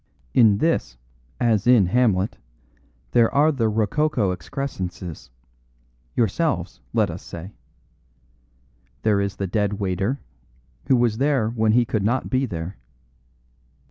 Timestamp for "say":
7.21-7.51